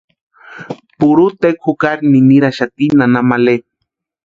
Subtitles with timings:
[0.99, 3.55] Purhu tekwa jukari niniraxati nana Male.